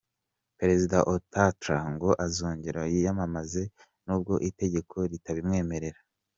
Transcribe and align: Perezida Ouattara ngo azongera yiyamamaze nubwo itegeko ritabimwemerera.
Perezida 0.59 0.97
Ouattara 1.11 1.79
ngo 1.93 2.09
azongera 2.25 2.81
yiyamamaze 2.93 3.61
nubwo 4.05 4.33
itegeko 4.49 4.95
ritabimwemerera. 5.11 5.99